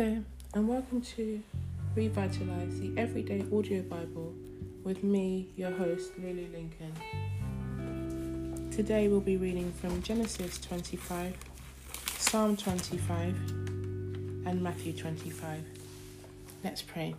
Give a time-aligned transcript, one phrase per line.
[0.00, 0.24] There,
[0.54, 1.42] and welcome to
[1.94, 4.32] Revitalize the Everyday Audio Bible
[4.82, 6.94] with me, your host, Lily Lincoln.
[8.70, 11.36] Today we'll be reading from Genesis 25,
[12.16, 13.34] Psalm 25,
[14.46, 15.64] and Matthew 25.
[16.64, 17.14] Let's pray.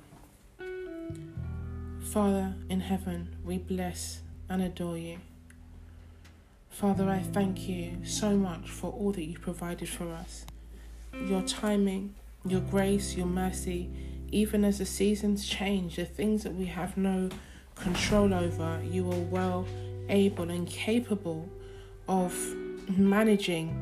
[2.00, 5.20] Father in heaven, we bless and adore you.
[6.72, 10.48] Father, I thank you so much for all that you provided for us.
[11.13, 13.90] Your timing, your grace, your mercy,
[14.31, 17.30] even as the seasons change, the things that we have no
[17.76, 19.66] control over, you are well
[20.09, 21.48] able and capable
[22.08, 22.34] of
[22.98, 23.76] managing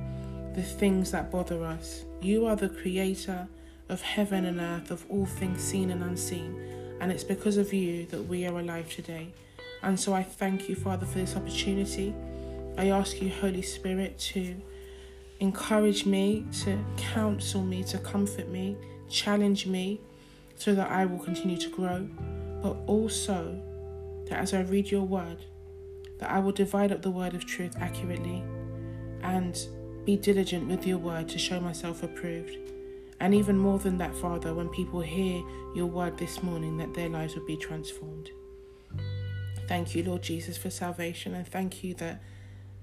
[0.55, 2.03] the things that bother us.
[2.21, 3.47] You are the creator
[3.87, 6.59] of heaven and earth, of all things seen and unseen,
[6.99, 9.33] and it's because of you that we are alive today.
[9.81, 12.13] And so I thank you, Father, for this opportunity.
[12.77, 14.61] I ask you, Holy Spirit, to
[15.39, 18.77] encourage me, to counsel me, to comfort me,
[19.09, 20.01] challenge me,
[20.55, 22.07] so that I will continue to grow,
[22.61, 23.61] but also
[24.27, 25.45] that as I read your word,
[26.19, 28.43] that I will divide up the word of truth accurately
[29.21, 29.57] and
[30.05, 32.57] be diligent with your word to show myself approved.
[33.21, 35.41] And even more than that, Father, when people hear
[35.75, 38.29] your word this morning, that their lives will be transformed.
[39.67, 42.21] Thank you, Lord Jesus, for salvation, and thank you that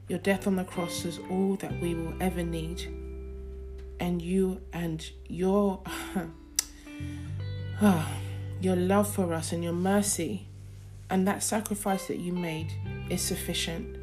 [0.09, 2.83] your death on the cross is all that we will ever need.
[3.99, 5.81] And you and your
[7.83, 8.11] ah,
[8.61, 10.48] your love for us and your mercy
[11.09, 12.73] and that sacrifice that you made
[13.11, 13.97] is sufficient.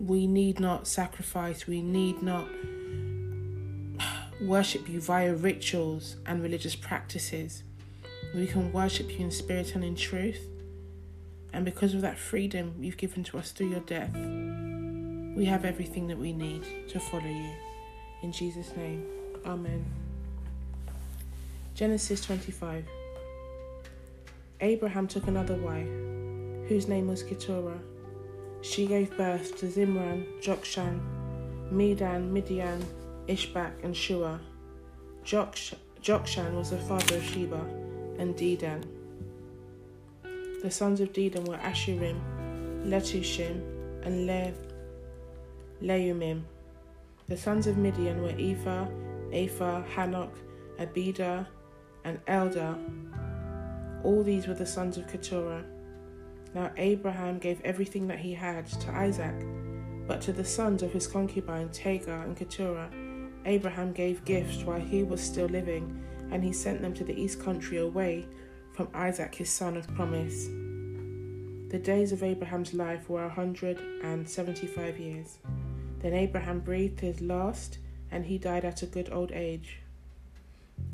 [0.00, 2.48] We need not sacrifice, we need not
[4.42, 7.62] worship you via rituals and religious practices.
[8.34, 10.40] We can worship you in spirit and in truth.
[11.54, 14.12] And because of that freedom you've given to us through your death,
[15.36, 17.52] we have everything that we need to follow you.
[18.22, 19.06] In Jesus' name,
[19.46, 19.84] Amen.
[21.74, 22.84] Genesis 25.
[24.60, 25.86] Abraham took another wife,
[26.68, 27.78] whose name was Keturah.
[28.62, 31.00] She gave birth to Zimran, Jokshan,
[31.70, 32.84] Medan, Midian,
[33.28, 34.40] Ishbak, and Shua.
[35.24, 37.60] Jokshan was the father of Sheba
[38.18, 38.84] and Dedan.
[40.64, 42.18] The sons of Dedan were Ashurim,
[42.86, 43.60] Letushim,
[44.02, 44.54] and Le-
[45.82, 46.44] Leumim.
[47.28, 48.88] The sons of Midian were Ephah,
[49.30, 50.32] Ephah, Hanoch,
[50.78, 51.46] Abida,
[52.04, 52.78] and Eldaah.
[54.04, 55.66] All these were the sons of Keturah.
[56.54, 59.34] Now Abraham gave everything that he had to Isaac,
[60.08, 62.90] but to the sons of his concubine Hagar and Keturah,
[63.44, 67.38] Abraham gave gifts while he was still living, and he sent them to the east
[67.38, 68.26] country away
[68.74, 70.46] from Isaac his son of promise.
[71.70, 75.38] The days of Abraham's life were a hundred and seventy five years.
[76.00, 77.78] Then Abraham breathed his last,
[78.10, 79.78] and he died at a good old age.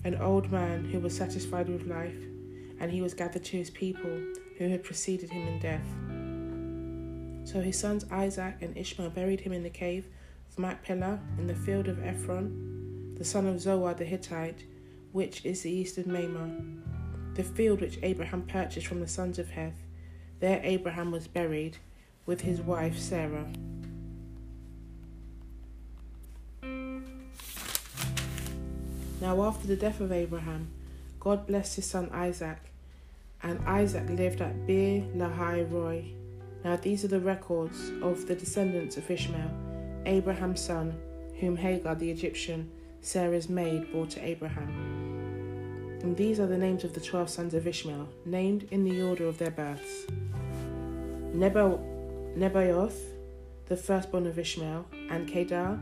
[0.04, 2.22] An old man who was satisfied with life,
[2.78, 4.20] and he was gathered to his people
[4.58, 7.50] who had preceded him in death.
[7.50, 10.06] So his sons Isaac and Ishmael buried him in the cave
[10.50, 14.64] of Machpelah in the field of Ephron, the son of Zohar the Hittite,
[15.12, 16.50] which is the east of Mamre
[17.34, 19.80] the field which Abraham purchased from the sons of Heth.
[20.40, 21.76] There Abraham was buried
[22.26, 23.46] with his wife Sarah.
[29.20, 30.68] Now, after the death of Abraham,
[31.18, 32.58] God blessed his son Isaac,
[33.42, 36.04] and Isaac lived at Beer Lahai Roi.
[36.64, 39.50] Now, these are the records of the descendants of Ishmael,
[40.06, 40.98] Abraham's son,
[41.38, 42.70] whom Hagar the Egyptian,
[43.02, 45.09] Sarah's maid, bore to Abraham.
[46.02, 49.26] And these are the names of the twelve sons of Ishmael, named in the order
[49.26, 50.06] of their births.
[51.34, 51.80] Nebo-
[52.36, 52.98] Nebaioth,
[53.66, 55.78] the firstborn of Ishmael, and Kedar,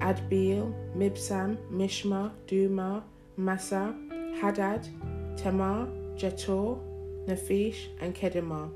[0.00, 3.02] Adbeel, Mibsam, Mishma, Dumah,
[3.36, 3.94] Massa,
[4.40, 4.88] Hadad,
[5.36, 5.86] Tamar,
[6.16, 6.78] Jetur,
[7.26, 8.70] Naphish, and Kedemah.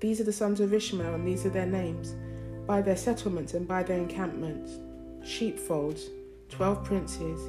[0.00, 2.14] These are the sons of Ishmael, and these are their names,
[2.66, 4.80] by their settlements and by their encampments.
[5.24, 6.08] Sheepfolds,
[6.48, 7.40] twelve princes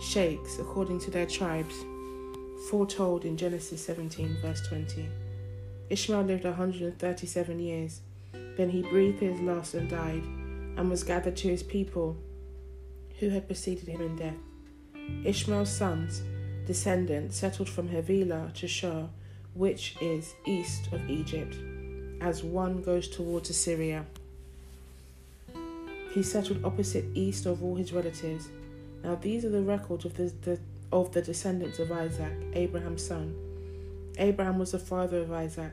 [0.00, 1.74] sheikhs according to their tribes,
[2.68, 5.08] foretold in Genesis 17, verse 20.
[5.90, 8.00] Ishmael lived 137 years.
[8.56, 10.22] Then he breathed his last and died,
[10.76, 12.16] and was gathered to his people
[13.18, 14.34] who had preceded him in death.
[15.24, 16.22] Ishmael's sons,
[16.66, 19.08] descendants, settled from Havilah to Shur,
[19.54, 21.56] which is east of Egypt,
[22.20, 24.04] as one goes towards Assyria.
[26.12, 28.48] He settled opposite east of all his relatives
[29.04, 30.58] now these are the records of the, the
[30.90, 33.34] of the descendants of Isaac, Abraham's son.
[34.18, 35.72] Abraham was the father of Isaac.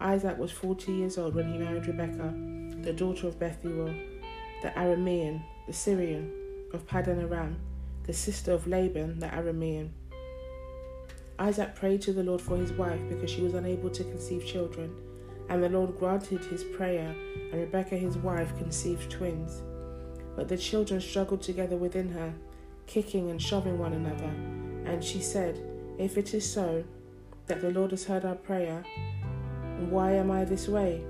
[0.00, 3.94] Isaac was forty years old when he married Rebekah, the daughter of Bethuel,
[4.62, 6.30] the Aramean, the Syrian
[6.72, 7.56] of Paddan Aram,
[8.04, 9.90] the sister of Laban the Aramean.
[11.38, 14.94] Isaac prayed to the Lord for his wife because she was unable to conceive children,
[15.48, 17.14] and the Lord granted his prayer,
[17.52, 19.62] and Rebekah his wife conceived twins.
[20.34, 22.34] But the children struggled together within her,
[22.88, 24.32] kicking and shoving one another,
[24.90, 25.60] and she said,
[25.98, 26.84] If it is so,
[27.46, 28.82] that the Lord has heard our prayer,
[29.90, 31.04] why am I this way?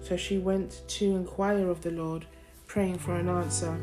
[0.00, 2.26] So she went to inquire of the Lord,
[2.66, 3.78] praying for an answer.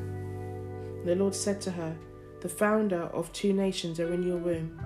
[1.05, 1.95] The Lord said to her,
[2.41, 4.77] The founder of two nations are in your womb,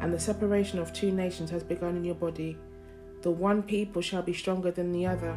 [0.00, 2.56] and the separation of two nations has begun in your body.
[3.22, 5.36] The one people shall be stronger than the other,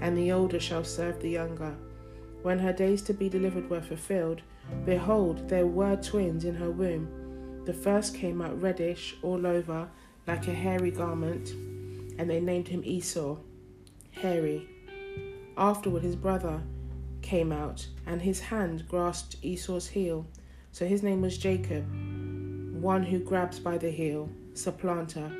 [0.00, 1.74] and the older shall serve the younger.
[2.44, 4.42] When her days to be delivered were fulfilled,
[4.84, 7.62] behold, there were twins in her womb.
[7.64, 9.88] The first came out reddish all over,
[10.26, 11.52] like a hairy garment,
[12.18, 13.38] and they named him Esau,
[14.10, 14.68] hairy.
[15.56, 16.60] Afterward, his brother
[17.22, 20.26] came out, and his hand grasped Esau's heel.
[20.70, 21.86] So his name was Jacob,
[22.78, 25.32] one who grabs by the heel, supplanter.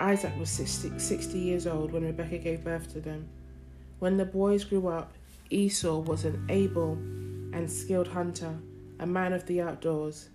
[0.00, 3.28] Isaac was 60, 60 years old when Rebekah gave birth to them.
[3.98, 5.12] When the boys grew up,
[5.52, 6.94] Esau was an able
[7.52, 8.58] and skilled hunter,
[9.00, 10.30] a man of the outdoors,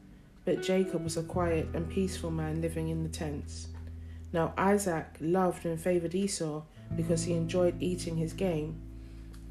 [0.45, 3.69] but Jacob was a quiet and peaceful man living in the tents.
[4.31, 6.61] Now Isaac loved and favored Esau
[6.95, 8.79] because he enjoyed eating his game,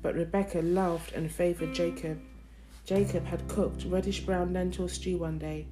[0.02, 2.20] but Rebekah loved and favored Jacob.
[2.84, 5.66] Jacob had cooked reddish brown lentil stew one day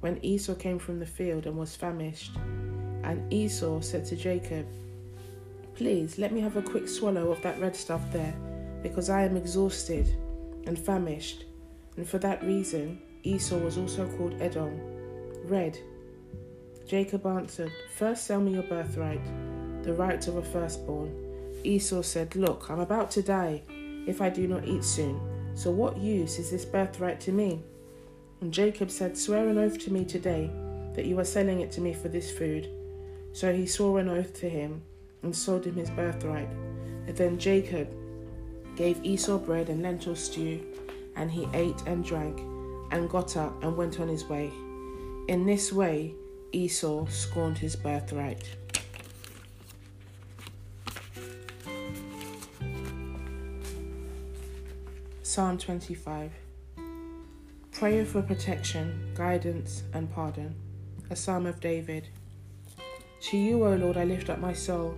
[0.00, 2.32] when Esau came from the field and was famished.
[3.04, 4.66] And Esau said to Jacob,
[5.76, 8.34] Please let me have a quick swallow of that red stuff there,
[8.82, 10.06] because I am exhausted
[10.66, 11.44] and famished.
[11.96, 14.80] And for that reason, Esau was also called Edom,
[15.44, 15.78] red.
[16.86, 19.24] Jacob answered, First sell me your birthright,
[19.82, 21.12] the right of a firstborn.
[21.64, 23.62] Esau said, Look, I'm about to die
[24.06, 25.20] if I do not eat soon.
[25.54, 27.64] So what use is this birthright to me?
[28.40, 30.50] And Jacob said, Swear an oath to me today
[30.94, 32.68] that you are selling it to me for this food.
[33.32, 34.82] So he swore an oath to him
[35.22, 36.48] and sold him his birthright.
[37.06, 37.92] And then Jacob
[38.76, 40.64] gave Esau bread and lentil stew,
[41.16, 42.38] and he ate and drank,
[42.92, 44.52] and got up and went on his way.
[45.28, 46.14] In this way,
[46.52, 48.44] Esau scorned his birthright.
[55.22, 56.32] Psalm 25
[57.72, 60.54] Prayer for protection, guidance, and pardon.
[61.10, 62.08] A psalm of David.
[63.20, 64.94] To you, O Lord, I lift up my soul.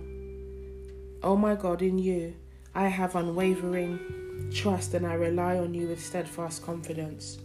[1.23, 2.35] O my God, in you
[2.79, 3.99] I have unwavering
[4.53, 7.37] trust and I rely on you with steadfast confidence.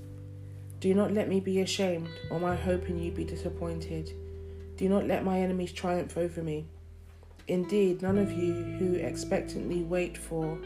[0.79, 4.13] Do not let me be ashamed or my hope in you be disappointed.
[4.77, 6.67] Do not let my enemies triumph over me.
[7.49, 10.57] Indeed, none of you who expectantly wait for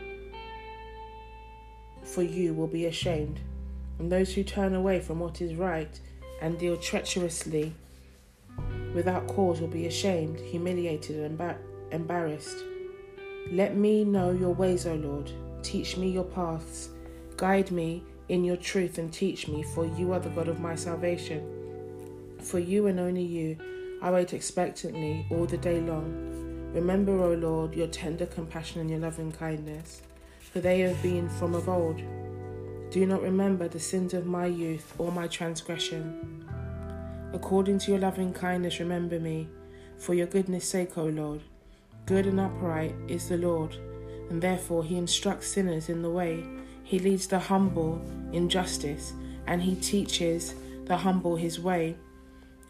[2.03, 3.41] for you will be ashamed,
[3.99, 5.99] and those who turn away from what is right
[6.43, 7.73] and deal treacherously
[8.95, 11.57] without cause will be ashamed, humiliated, and
[11.91, 12.65] embarrassed.
[13.51, 15.31] Let me know your ways, O Lord.
[15.63, 16.91] Teach me your paths.
[17.37, 20.75] Guide me in your truth and teach me, for you are the God of my
[20.75, 22.37] salvation.
[22.43, 23.57] For you and only you,
[24.03, 26.71] I wait expectantly all the day long.
[26.75, 30.03] Remember, O Lord, your tender compassion and your loving kindness,
[30.53, 32.03] for they have been from of old.
[32.91, 36.45] Do not remember the sins of my youth or my transgression.
[37.33, 39.49] According to your loving kindness, remember me,
[39.97, 41.41] for your goodness' sake, O Lord.
[42.09, 43.77] Good and upright is the Lord,
[44.31, 46.43] and therefore he instructs sinners in the way.
[46.83, 48.01] He leads the humble
[48.33, 49.13] in justice,
[49.47, 50.55] and he teaches
[50.87, 51.97] the humble his way.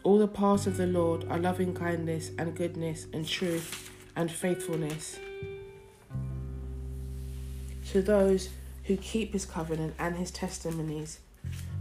[0.03, 5.17] All the paths of the Lord are loving kindness and goodness and truth and faithfulness.
[7.91, 8.49] To those
[8.83, 11.19] who keep his covenant and his testimonies.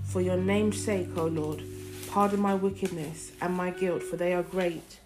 [0.05, 1.65] For your name's sake, O Lord,
[2.09, 5.01] pardon my wickedness and my guilt, for they are great.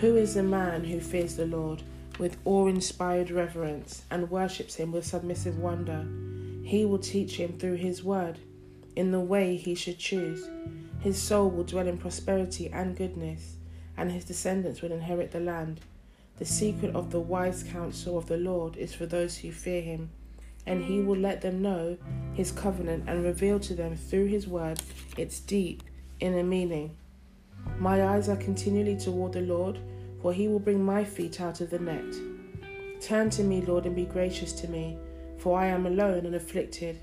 [0.00, 1.82] Who is the man who fears the Lord
[2.18, 6.06] with awe inspired reverence and worships him with submissive wonder?
[6.62, 8.38] He will teach him through his word
[8.94, 10.50] in the way he should choose.
[11.00, 13.56] His soul will dwell in prosperity and goodness,
[13.96, 15.80] and his descendants will inherit the land.
[16.36, 20.10] The secret of the wise counsel of the Lord is for those who fear him,
[20.66, 21.96] and he will let them know
[22.34, 24.78] his covenant and reveal to them through his word
[25.16, 25.82] its deep
[26.20, 26.94] inner meaning.
[27.78, 29.78] My eyes are continually toward the Lord,
[30.22, 32.14] for he will bring my feet out of the net.
[33.00, 34.98] Turn to me, Lord, and be gracious to me,
[35.38, 36.98] for I am alone and afflicted.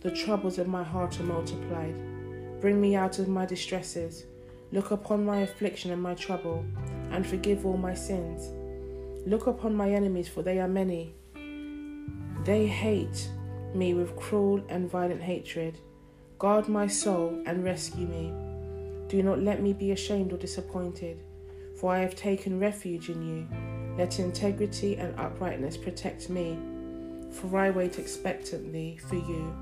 [0.00, 1.94] The troubles of my heart are multiplied.
[2.60, 4.24] Bring me out of my distresses.
[4.70, 6.64] Look upon my affliction and my trouble,
[7.10, 8.52] and forgive all my sins.
[9.26, 11.14] Look upon my enemies, for they are many.
[12.44, 13.30] They hate
[13.74, 15.78] me with cruel and violent hatred.
[16.38, 18.51] Guard my soul and rescue me.
[19.12, 21.20] Do not let me be ashamed or disappointed,
[21.78, 23.46] for I have taken refuge in you.
[23.98, 26.58] Let integrity and uprightness protect me,
[27.30, 29.54] for I wait expectantly for you.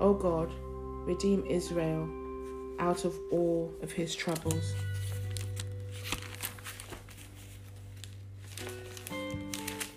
[0.00, 0.50] O God,
[1.06, 2.10] redeem Israel
[2.80, 4.74] out of all of his troubles.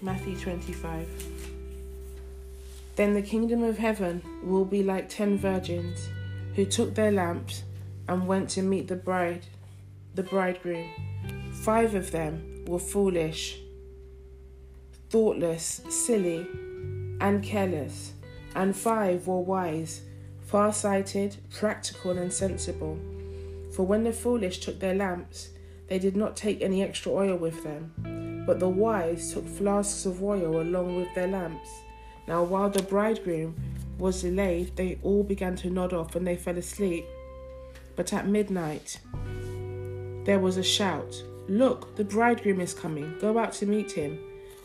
[0.03, 1.07] Matthew 25.
[2.95, 6.09] Then the kingdom of heaven will be like ten virgins
[6.53, 7.63] who took their lamps
[8.07, 9.45] and went to meet the bride,
[10.15, 10.89] the bridegroom.
[11.61, 13.59] Five of them were foolish,
[15.09, 16.47] thoughtless, silly,
[17.21, 18.13] and careless,
[18.55, 20.01] and five were wise,
[20.41, 22.99] far-sighted, practical, and sensible.
[23.75, 25.49] For when the foolish took their lamps,
[25.87, 30.21] they did not take any extra oil with them, but the wise took flasks of
[30.21, 31.69] oil along with their lamps.
[32.27, 33.55] Now, while the bridegroom
[33.97, 37.05] was delayed, they all began to nod off and they fell asleep.
[37.95, 38.99] But at midnight,
[40.25, 44.17] there was a shout Look, the bridegroom is coming, go out to meet him.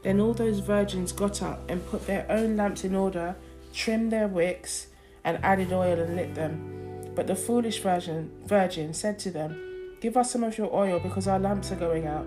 [0.04, 3.34] Then all those virgins got up and put their own lamps in order,
[3.74, 4.86] trimmed their wicks,
[5.24, 7.12] and added oil and lit them.
[7.16, 11.26] But the foolish virgin, virgin said to them, Give us some of your oil because
[11.26, 12.26] our lamps are going out.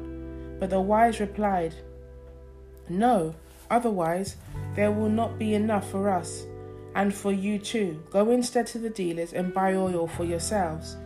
[0.60, 1.74] But the wise replied,
[2.90, 3.34] No,
[3.70, 4.36] otherwise
[4.76, 6.44] there will not be enough for us
[6.96, 8.04] and for you too.
[8.10, 10.98] Go instead to the dealers and buy oil for yourselves.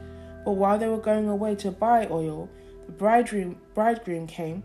[0.43, 2.49] But while they were going away to buy oil,
[2.85, 4.63] the bridegroom, bridegroom came,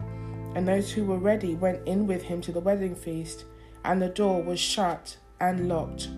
[0.55, 3.45] and those who were ready went in with him to the wedding feast,
[3.85, 6.09] and the door was shut and locked.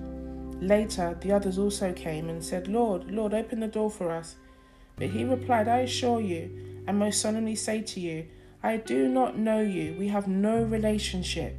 [0.61, 4.37] Later, the others also came and said, Lord, Lord, open the door for us.
[4.97, 8.27] But he replied, I assure you, and most solemnly say to you,
[8.63, 9.95] I do not know you.
[9.99, 11.57] We have no relationship.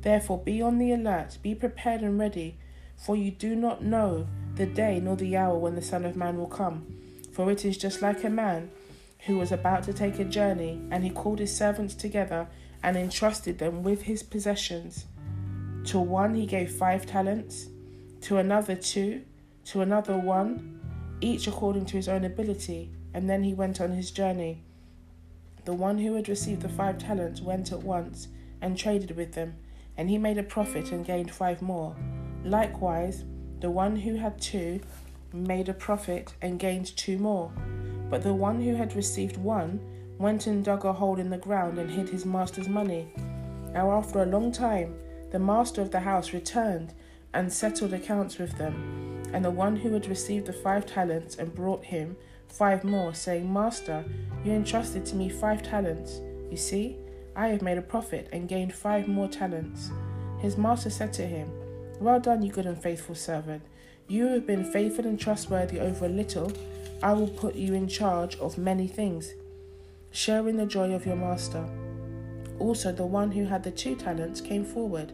[0.00, 2.58] Therefore, be on the alert, be prepared and ready
[2.96, 6.38] for you do not know the day nor the hour when the Son of Man
[6.38, 6.86] will come.
[7.32, 8.70] For it is just like a man
[9.26, 12.46] who was about to take a journey, and he called his servants together
[12.82, 15.06] and entrusted them with his possessions.
[15.86, 17.66] To one he gave five talents,
[18.22, 19.22] to another two,
[19.66, 20.80] to another one,
[21.20, 24.62] each according to his own ability, and then he went on his journey.
[25.64, 28.28] The one who had received the five talents went at once
[28.60, 29.56] and traded with them,
[29.96, 31.96] and he made a profit and gained five more.
[32.46, 33.24] Likewise,
[33.58, 34.80] the one who had two
[35.32, 37.50] made a profit and gained two more.
[38.08, 39.80] But the one who had received one
[40.16, 43.08] went and dug a hole in the ground and hid his master's money.
[43.72, 44.94] Now, after a long time,
[45.32, 46.94] the master of the house returned
[47.34, 49.24] and settled accounts with them.
[49.32, 52.16] And the one who had received the five talents and brought him
[52.48, 54.04] five more, saying, Master,
[54.44, 56.20] you entrusted to me five talents.
[56.48, 56.96] You see,
[57.34, 59.90] I have made a profit and gained five more talents.
[60.38, 61.50] His master said to him,
[62.00, 63.62] well done, you good and faithful servant.
[64.08, 66.52] You have been faithful and trustworthy over a little.
[67.02, 69.32] I will put you in charge of many things.
[70.12, 71.66] Share in the joy of your master.
[72.58, 75.12] Also, the one who had the two talents came forward,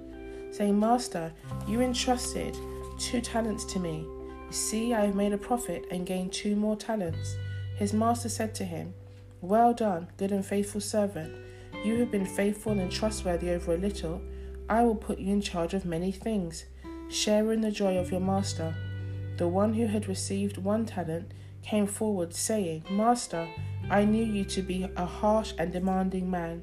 [0.52, 1.32] saying, Master,
[1.66, 2.56] you entrusted
[2.98, 4.06] two talents to me.
[4.46, 7.36] You see, I have made a profit and gained two more talents.
[7.76, 8.94] His master said to him,
[9.40, 11.34] Well done, good and faithful servant.
[11.84, 14.20] You have been faithful and trustworthy over a little.
[14.72, 16.64] I will put you in charge of many things.
[17.10, 18.74] Share in the joy of your master.
[19.36, 23.46] The one who had received one talent came forward, saying, Master,
[23.90, 26.62] I knew you to be a harsh and demanding man,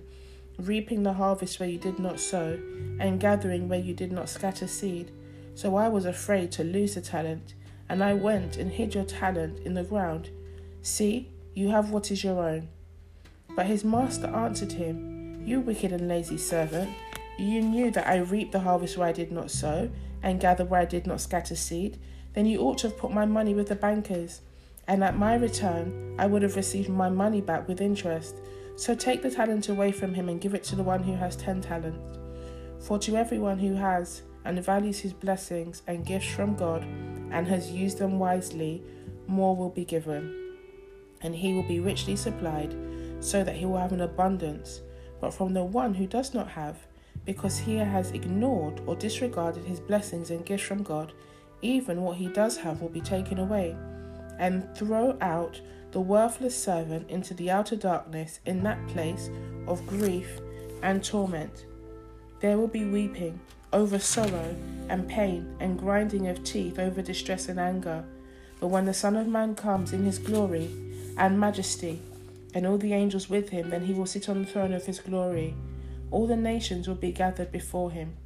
[0.57, 2.57] reaping the harvest where you did not sow,
[2.99, 5.11] and gathering where you did not scatter seed.
[5.53, 7.53] So I was afraid to lose the talent,
[7.89, 10.31] and I went and hid your talent in the ground.
[10.81, 12.69] See, you have what is your own.
[13.55, 16.89] But his master answered him, You wicked and lazy servant,
[17.39, 19.89] you knew that I reap the harvest where I did not sow
[20.21, 21.97] and gather where I did not scatter seed,
[22.33, 24.41] then you ought to have put my money with the bankers,
[24.87, 28.35] and at my return I would have received my money back with interest.
[28.75, 31.35] So take the talent away from him and give it to the one who has
[31.35, 32.17] ten talents.
[32.79, 36.83] For to everyone who has and values his blessings and gifts from God
[37.31, 38.81] and has used them wisely,
[39.27, 40.55] more will be given,
[41.21, 42.75] and he will be richly supplied,
[43.19, 44.81] so that he will have an abundance.
[45.19, 46.77] But from the one who does not have,
[47.29, 51.13] because he has ignored or disregarded his blessings and gifts from God,
[51.61, 53.77] even what he does have will be taken away.
[54.39, 59.29] And throw out the worthless servant into the outer darkness, in that place
[59.67, 60.39] of grief
[60.81, 61.67] and torment.
[62.39, 63.39] There will be weeping
[63.73, 64.55] over sorrow
[64.87, 68.03] and pain, and grinding of teeth over distress and anger.
[68.59, 70.71] But when the Son of Man comes in his glory
[71.15, 72.01] and majesty,
[72.55, 74.99] and all the angels with him, then he will sit on the throne of his
[74.99, 75.53] glory
[76.11, 78.17] all the nations will be gathered before him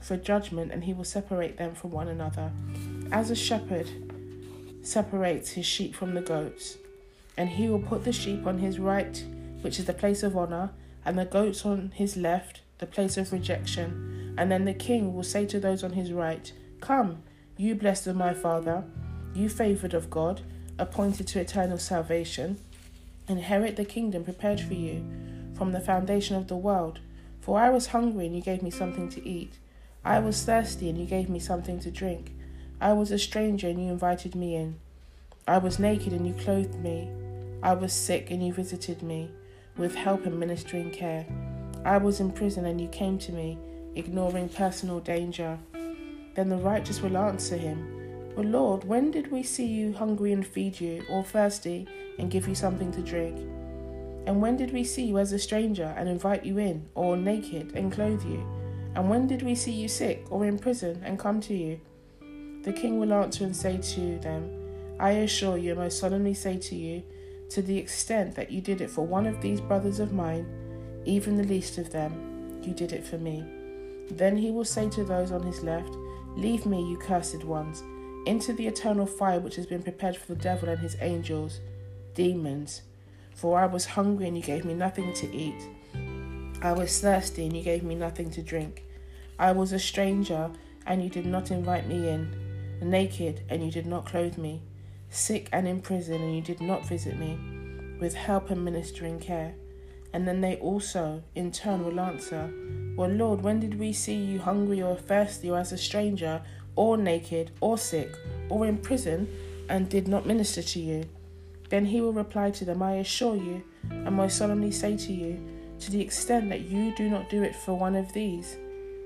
[0.00, 2.52] for judgment, and he will separate them from one another.
[3.10, 3.88] As a shepherd
[4.82, 6.78] separates his sheep from the goats.
[7.36, 9.24] And he will put the sheep on his right,
[9.60, 10.70] which is the place of honor,
[11.04, 14.34] and the goats on his left, the place of rejection.
[14.36, 17.22] And then the king will say to those on his right, Come,
[17.56, 18.84] you blessed of my father,
[19.34, 20.42] you favored of God,
[20.78, 22.58] appointed to eternal salvation,
[23.28, 25.04] inherit the kingdom prepared for you
[25.54, 27.00] from the foundation of the world.
[27.48, 29.54] For I was hungry, and you gave me something to eat.
[30.04, 32.32] I was thirsty, and you gave me something to drink.
[32.78, 34.78] I was a stranger, and you invited me in.
[35.46, 37.08] I was naked, and you clothed me.
[37.62, 39.30] I was sick, and you visited me
[39.78, 41.24] with help and ministering care.
[41.86, 43.56] I was in prison, and you came to me,
[43.94, 45.58] ignoring personal danger.
[46.34, 50.46] Then the righteous will answer him, But Lord, when did we see you hungry and
[50.46, 51.88] feed you, or thirsty
[52.18, 53.38] and give you something to drink?
[54.26, 57.72] And when did we see you as a stranger and invite you in, or naked
[57.74, 58.46] and clothe you?
[58.94, 61.80] And when did we see you sick or in prison and come to you?
[62.62, 64.50] The king will answer and say to them,
[65.00, 67.02] I assure you, and most solemnly say to you,
[67.50, 70.46] to the extent that you did it for one of these brothers of mine,
[71.04, 73.44] even the least of them, you did it for me.
[74.10, 75.94] Then he will say to those on his left,
[76.36, 77.82] Leave me, you cursed ones,
[78.26, 81.60] into the eternal fire which has been prepared for the devil and his angels,
[82.14, 82.82] demons.
[83.38, 85.68] For I was hungry and you gave me nothing to eat.
[86.60, 88.82] I was thirsty and you gave me nothing to drink.
[89.38, 90.50] I was a stranger
[90.88, 92.34] and you did not invite me in,
[92.82, 94.62] naked and you did not clothe me,
[95.10, 97.38] sick and in prison and you did not visit me,
[98.00, 99.54] with help and ministering care.
[100.12, 102.52] And then they also, in turn, will answer,
[102.96, 106.42] Well, Lord, when did we see you hungry or thirsty or as a stranger,
[106.74, 108.16] or naked, or sick,
[108.48, 109.28] or in prison,
[109.68, 111.04] and did not minister to you?
[111.68, 115.38] Then he will reply to them, I assure you, and most solemnly say to you,
[115.80, 118.56] to the extent that you do not do it for one of these,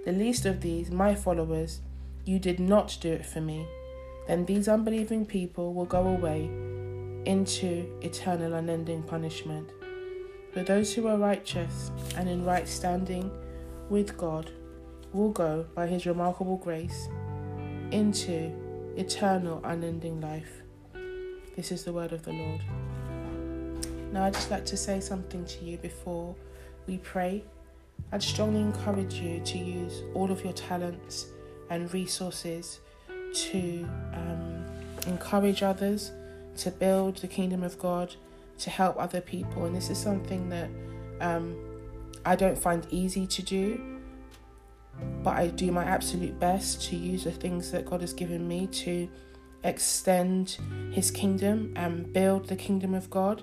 [0.05, 1.81] the least of these, my followers,
[2.25, 3.67] you did not do it for me.
[4.27, 6.45] Then these unbelieving people will go away
[7.25, 9.71] into eternal unending punishment.
[10.55, 13.31] But those who are righteous and in right standing
[13.89, 14.51] with God
[15.13, 17.09] will go, by his remarkable grace,
[17.91, 18.53] into
[18.97, 20.62] eternal unending life.
[21.57, 22.63] This is the word of the Lord.
[24.11, 26.35] Now, I'd just like to say something to you before
[26.87, 27.45] we pray.
[28.11, 31.27] I'd strongly encourage you to use all of your talents
[31.69, 32.81] and resources
[33.35, 34.65] to um,
[35.07, 36.13] encourage others,
[36.57, 38.15] to build the kingdom of God,
[38.61, 39.67] to help other people.
[39.67, 40.71] And this is something that
[41.21, 41.55] um,
[42.25, 44.01] I don't find easy to do,
[45.23, 48.69] but I do my absolute best to use the things that God has given me
[48.69, 49.09] to
[49.65, 50.59] extend
[50.93, 53.43] His kingdom and build the kingdom of God.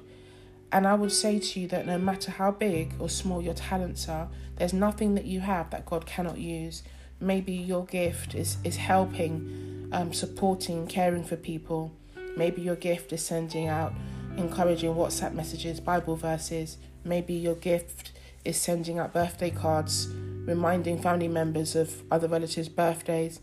[0.72, 4.08] And I would say to you that no matter how big or small your talents
[4.08, 6.84] are, there's nothing that you have that God cannot use.
[7.20, 11.92] Maybe your gift is, is helping, um, supporting, caring for people.
[12.38, 13.94] Maybe your gift is sending out
[14.38, 16.78] encouraging WhatsApp messages, Bible verses.
[17.04, 18.12] Maybe your gift
[18.46, 23.40] is sending out birthday cards, reminding family members of other relatives' birthdays.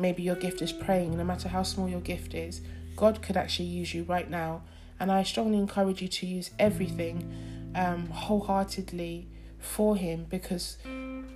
[0.00, 2.60] Maybe your gift is praying, no matter how small your gift is.
[2.96, 4.62] God could actually use you right now
[5.00, 9.26] and I strongly encourage you to use everything um, wholeheartedly
[9.58, 10.76] for Him because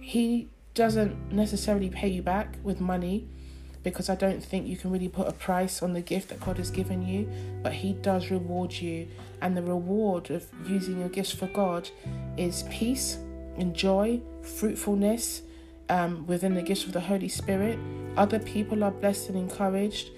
[0.01, 3.27] He doesn't necessarily pay you back with money
[3.83, 6.59] because I don't think you can really put a price on the gift that God
[6.59, 7.29] has given you,
[7.63, 9.09] but He does reward you.
[9.41, 11.89] And the reward of using your gifts for God
[12.37, 13.17] is peace
[13.57, 15.43] and joy, fruitfulness
[15.89, 17.79] um, within the gifts of the Holy Spirit.
[18.17, 20.11] Other people are blessed and encouraged,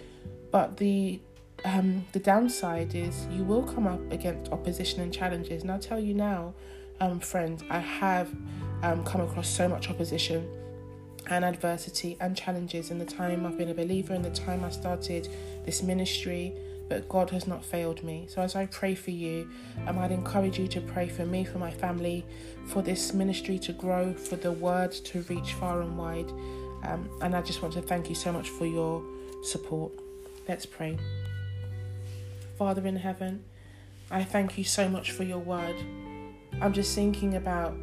[0.50, 1.20] but the
[1.64, 5.62] um, the downside is you will come up against opposition and challenges.
[5.62, 6.54] And I'll tell you now,
[7.00, 8.32] um, friends, I have
[8.82, 10.48] um, come across so much opposition
[11.28, 14.70] and adversity and challenges in the time I've been a believer, in the time I
[14.70, 15.28] started
[15.64, 16.54] this ministry.
[16.88, 18.26] But God has not failed me.
[18.28, 19.50] So, as I pray for you,
[19.86, 22.24] um, I'd encourage you to pray for me, for my family,
[22.66, 26.30] for this ministry to grow, for the word to reach far and wide.
[26.84, 29.02] Um, and I just want to thank you so much for your
[29.42, 29.92] support.
[30.48, 30.96] Let's pray.
[32.56, 33.44] Father in heaven,
[34.10, 35.76] I thank you so much for your word.
[36.60, 37.76] I'm just thinking about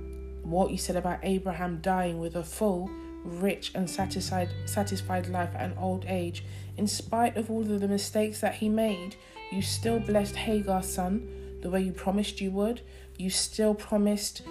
[0.44, 2.90] what you said about Abraham dying with a full,
[3.24, 6.44] rich, and satisfied, satisfied life at an old age.
[6.78, 9.16] In spite of all of the mistakes that he made,
[9.52, 11.28] you still blessed Hagar's son
[11.62, 12.82] the way you promised you would.
[13.18, 14.42] You still promised,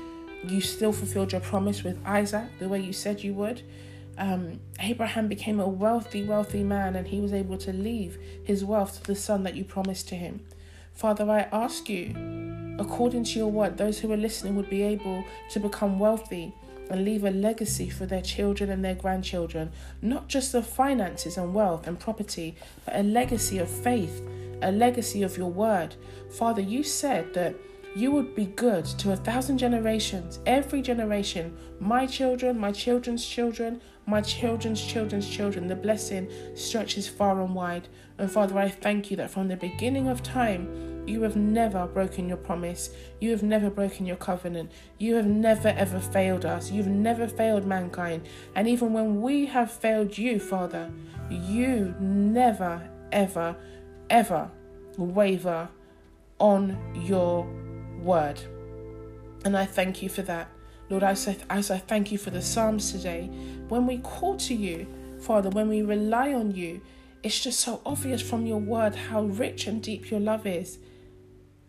[0.46, 3.62] you still fulfilled your promise with Isaac the way you said you would
[4.18, 9.00] um, Abraham became a wealthy, wealthy man and he was able to leave his wealth
[9.00, 10.40] to the son that you promised to him.
[10.92, 15.24] Father, I ask you, according to your word, those who are listening would be able
[15.50, 16.54] to become wealthy
[16.92, 21.54] and leave a legacy for their children and their grandchildren, not just of finances and
[21.54, 24.22] wealth and property, but a legacy of faith
[24.62, 25.96] a legacy of your word.
[26.30, 27.54] Father, you said that
[27.94, 33.82] you would be good to a thousand generations, every generation, my children, my children's children,
[34.06, 35.66] my children's children's children.
[35.66, 37.88] The blessing stretches far and wide.
[38.16, 42.28] And Father, I thank you that from the beginning of time, you have never broken
[42.28, 42.90] your promise.
[43.20, 44.70] You have never broken your covenant.
[44.98, 46.70] You have never ever failed us.
[46.70, 48.26] You've never failed mankind.
[48.54, 50.90] And even when we have failed you, Father,
[51.30, 53.56] you never ever
[54.10, 54.50] ever
[54.96, 55.68] waver
[56.38, 57.46] on your
[58.02, 58.40] word.
[59.44, 60.48] And I thank you for that.
[60.88, 61.12] Lord, I,
[61.48, 63.30] as I thank you for the Psalms today,
[63.68, 64.86] when we call to you,
[65.20, 66.80] Father, when we rely on you,
[67.22, 70.78] it's just so obvious from your word how rich and deep your love is.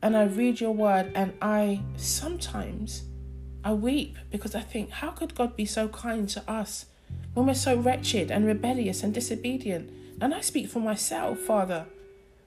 [0.03, 3.03] And I read your word and I sometimes
[3.63, 6.87] I weep because I think, how could God be so kind to us
[7.33, 9.89] when we're so wretched and rebellious and disobedient?
[10.19, 11.85] And I speak for myself, Father.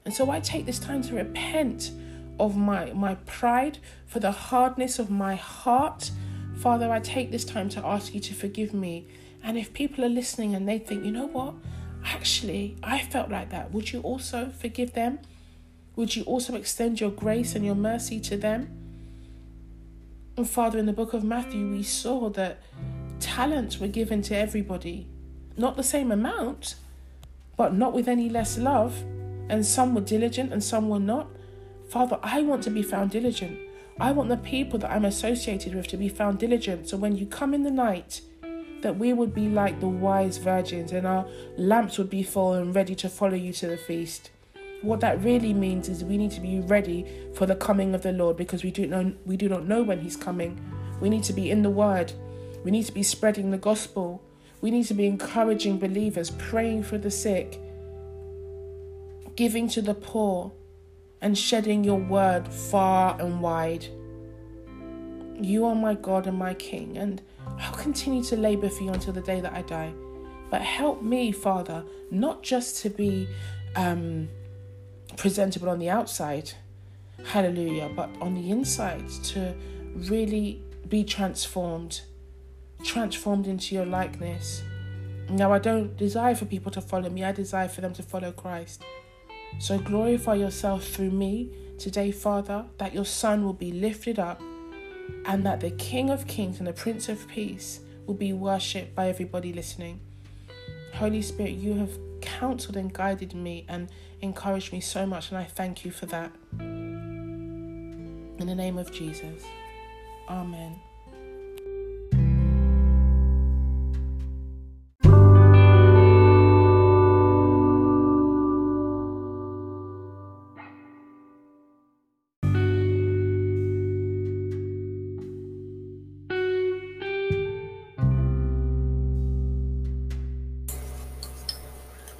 [0.04, 1.92] And so I take this time to repent
[2.38, 6.10] of my, my pride, for the hardness of my heart.
[6.58, 9.08] Father, I take this time to ask you to forgive me.
[9.42, 11.54] And if people are listening and they think, you know what,
[12.04, 15.20] actually, I felt like that, would you also forgive them?
[15.96, 18.68] Would you also extend your grace and your mercy to them?
[20.36, 22.58] And Father, in the book of Matthew, we saw that
[23.18, 25.08] talents were given to everybody.
[25.56, 26.74] Not the same amount,
[27.56, 29.02] but not with any less love.
[29.48, 31.28] And some were diligent and some were not.
[31.88, 33.58] Father, I want to be found diligent.
[33.98, 36.90] I want the people that I'm associated with to be found diligent.
[36.90, 38.20] So when you come in the night,
[38.82, 42.74] that we would be like the wise virgins and our lamps would be full and
[42.74, 44.30] ready to follow you to the feast.
[44.86, 48.12] What that really means is we need to be ready for the coming of the
[48.12, 50.60] Lord because we do know we do not know when he's coming.
[51.00, 52.12] We need to be in the word.
[52.62, 54.22] We need to be spreading the gospel.
[54.60, 57.60] We need to be encouraging believers, praying for the sick,
[59.34, 60.52] giving to the poor,
[61.20, 63.86] and shedding your word far and wide.
[65.40, 67.20] You are my God and my King, and
[67.58, 69.92] I'll continue to labor for you until the day that I die.
[70.48, 73.28] But help me, Father, not just to be
[73.74, 74.28] um,
[75.16, 76.52] presentable on the outside,
[77.24, 79.54] hallelujah, but on the inside to
[79.94, 82.02] really be transformed,
[82.84, 84.62] transformed into your likeness.
[85.28, 88.32] Now, I don't desire for people to follow me, I desire for them to follow
[88.32, 88.82] Christ.
[89.58, 94.40] So glorify yourself through me today, Father, that your Son will be lifted up
[95.24, 99.08] and that the King of Kings and the Prince of Peace will be worshipped by
[99.08, 100.00] everybody listening.
[100.94, 103.88] Holy Spirit, you have counseled and guided me and
[104.20, 106.32] encouraged me so much, and I thank you for that.
[106.60, 109.44] In the name of Jesus,
[110.28, 110.80] Amen.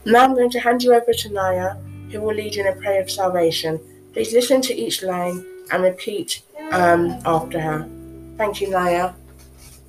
[0.09, 1.75] Now I'm going to hand you over to Naya,
[2.17, 3.81] who will lead you in a prayer of salvation.
[4.13, 7.89] Please listen to each line and repeat um, after her.
[8.37, 9.13] Thank you, Naya.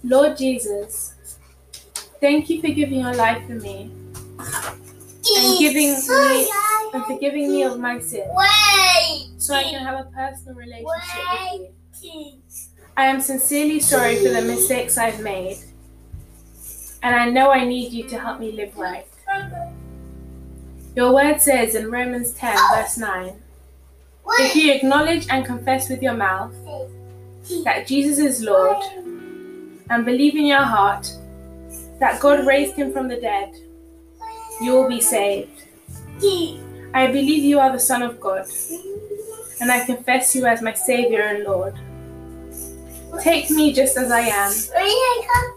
[0.03, 1.13] Lord Jesus,
[2.21, 3.91] thank you for giving your life for me
[4.39, 6.49] and giving me
[6.93, 8.29] and forgiving me of my sins,
[9.37, 12.41] so I can have a personal relationship with you.
[12.95, 15.57] I am sincerely sorry for the mistakes I've made,
[17.03, 19.05] and I know I need you to help me live right.
[20.97, 23.39] Your word says in Romans 10, verse 9
[24.39, 26.51] If you acknowledge and confess with your mouth
[27.63, 28.83] that Jesus is Lord
[29.91, 31.07] and believe in your heart
[31.99, 33.53] that God raised him from the dead,
[34.59, 35.65] you will be saved.
[36.95, 38.47] I believe you are the Son of God,
[39.61, 41.75] and I confess you as my Savior and Lord.
[43.21, 44.51] Take me just as I am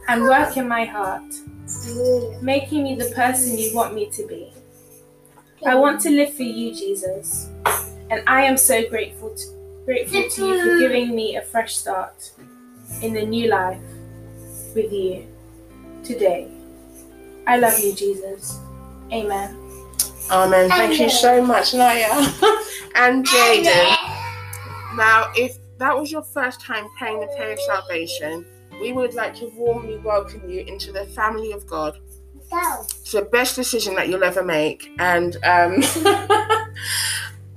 [0.07, 1.33] and work in my heart,
[2.43, 4.53] making me the person you want me to be.
[5.67, 7.51] I want to live for you, Jesus,
[8.11, 9.45] and I am so grateful to,
[9.85, 12.33] grateful to you for giving me a fresh start
[13.03, 13.81] in the new life
[14.75, 15.27] with you
[16.03, 16.51] today.
[17.47, 18.59] I love you, Jesus.
[19.13, 19.55] Amen.
[20.31, 20.71] Amen.
[20.71, 22.09] Thank you so much, Naya
[22.95, 23.97] and Jaden.
[24.97, 28.47] Now, if that was your first time praying the prayer of salvation,
[28.81, 31.99] we would like to warmly welcome you into the family of God.
[33.01, 34.91] It's the best decision that you'll ever make.
[34.99, 35.83] And um,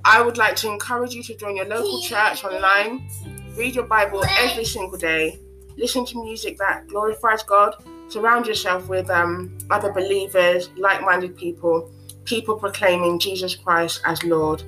[0.05, 3.07] I would like to encourage you to join your local church online,
[3.55, 5.39] read your Bible every single day,
[5.77, 7.75] listen to music that glorifies God,
[8.09, 11.91] surround yourself with um, other believers, like minded people,
[12.25, 14.63] people proclaiming Jesus Christ as Lord.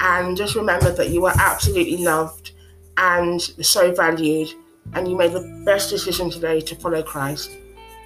[0.00, 2.52] And just remember that you are absolutely loved
[2.96, 4.50] and so valued,
[4.94, 7.50] and you made the best decision today to follow Christ.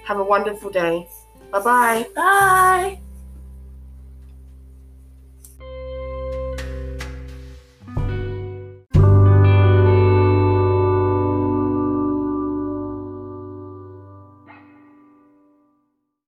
[0.05, 1.07] Have a wonderful day.
[1.51, 2.05] Bye-bye.
[2.15, 2.99] Bye.